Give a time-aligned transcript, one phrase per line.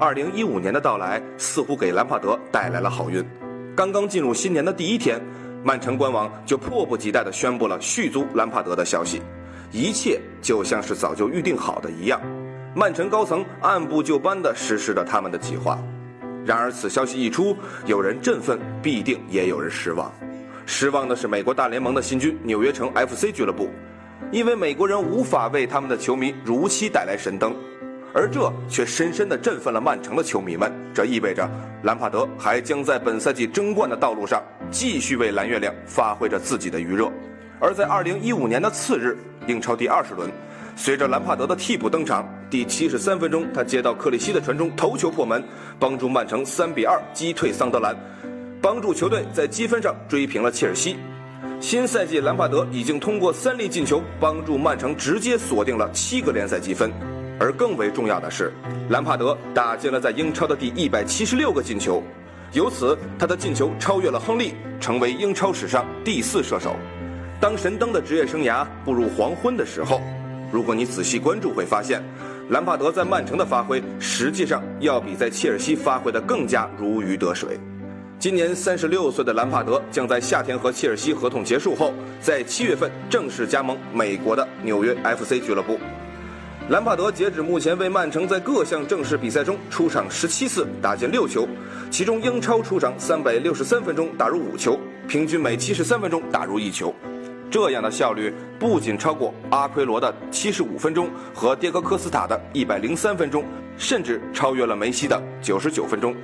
[0.00, 3.24] 二零一五年的到来似乎给兰帕德带来了好运。
[3.74, 5.20] 刚刚进入新年的第一天，
[5.64, 9.20] 曼城官网就迫不及待地宣布了续租兰帕德的消息，
[9.72, 12.20] 一切就像是早就预定好的一样。
[12.76, 15.76] 曼城高层按部就班地实施着他们的计划。
[16.46, 20.12] 然而，此消息一出，有人振奋，必定也有人失望。
[20.64, 23.68] 失望的是美国大联盟的新军纽约城 FC 俱乐部，
[24.30, 27.52] 因为美国人无法为他们的球迷如期带来神灯，
[28.14, 30.72] 而这却深深地振奋了曼城的球迷们。
[30.94, 31.48] 这意味着
[31.82, 37.10] 兰帕德还将在本赛季争冠的道路上继续为蓝月亮发挥着自己的余热。
[37.60, 39.16] 而在2015年的次日，
[39.46, 40.30] 英超第二十轮，
[40.76, 45.42] 随着兰帕德的替补登场，第七十三分钟，他接到克里希的传中，头球破门，
[45.78, 47.96] 帮助曼城3比2击退桑德兰。
[48.60, 50.96] 帮助球队在积分上追平了切尔西。
[51.60, 56.92] 新赛季，兰帕德已经通过三粒进球，帮助曼城直接锁定了七个联赛积分。
[57.38, 58.52] 而更为重要的是，
[58.90, 62.02] 兰帕德打进了在英超的第一百七十六个进球，
[62.52, 66.76] 由此他的进球超越了亨利，成为英超史上第四射手。
[67.40, 70.00] 当神灯的职业生涯步入黄昏的时候，
[70.50, 72.02] 如果你仔细关注，会发现，
[72.50, 77.58] 兰帕德在曼城的发挥实际上要比在切尔西发挥的更加如鱼得水。
[78.18, 85.78] 今年三十六岁的兰帕德将在夏天和切尔西合同结束后，在七月份正式加盟美国的纽约 FC 俱乐部。
[86.68, 91.48] 兰帕德截止目前为曼城在各项正式比赛中出场十七次，打进六球，
[91.90, 96.94] 其中英超出场三百六十三分钟打入五球，平均每七十三分钟打入一球。
[97.50, 103.42] 这样的效率不仅超过阿奎罗的七十五分钟和迭戈科斯塔的一百零三分钟，
[103.78, 106.14] 甚至超越了梅西的九十九分钟。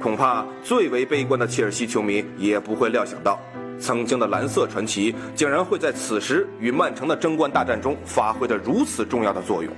[0.00, 3.38] 恐怕最为悲观的切尔西球迷也不会料想到，
[3.80, 9.72] 曾经的蓝色传奇竟然会在此时与曼城的争冠大战中发挥着如此重要的作用。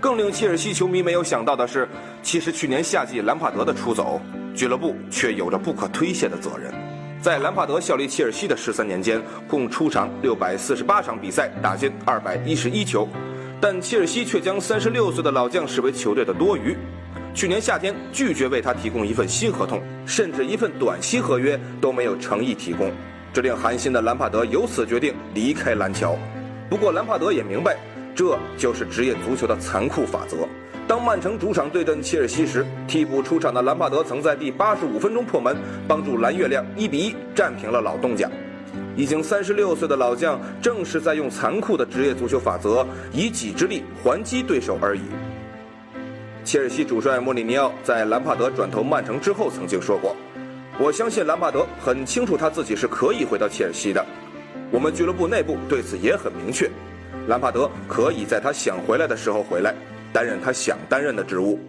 [0.00, 1.88] 更令切尔西球迷没有想到的是，
[2.22, 4.20] 其实去年夏季兰帕德的出走，
[4.54, 6.72] 俱乐部却有着不可推卸的责任。
[7.20, 13.06] 在兰帕德效力切尔西的十三年间，共出场六百四十八场比赛，打进二百一十一球，
[13.60, 16.74] 但切尔西却将三十六岁的老将视为球队的多余。
[17.34, 22.90] 去年夏天拒绝为他提供一份新合同，甚至一份短期合约都没有诚意提供，
[23.32, 26.16] 这令寒心的兰帕德由此决定离开蓝桥。
[26.68, 27.76] 不过兰帕德也明白，
[28.14, 30.38] 这就是职业足球的残酷法则。
[30.88, 38.28] 当曼城主场对阵切尔西时，替补出场的兰帕德曾在第八十五分钟破门，帮助蓝月亮一比一战平了老东家。
[38.96, 45.02] 已经三十六岁的老将，正是在用残酷的职业足球法则，以己之力还击对手而已。
[46.44, 50.16] 切尔西主帅莫里尼奥在兰帕德转投曼城之后曾经说过
[50.82, 54.02] ：“我相信兰帕德很清楚他自己是可以回到切尔西的。
[54.70, 56.70] 我们俱乐部内部对此也很明确，
[57.28, 59.74] 兰帕德可以在他想回来的时候回来，
[60.10, 61.60] 担任他想担任的职务。”